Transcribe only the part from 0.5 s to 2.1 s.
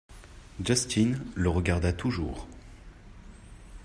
Justin le regarda